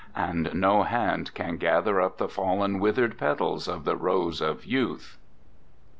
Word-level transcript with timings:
And 0.15 0.55
no 0.55 0.81
hand 0.81 1.31
can 1.35 1.57
gather 1.57 2.01
up 2.01 2.17
the 2.17 2.27
fallen 2.27 2.79
withered 2.79 3.19
petals 3.19 3.67
of 3.67 3.85
the 3.85 3.95
rose 3.95 4.41
of 4.41 4.65
youth. 4.65 5.19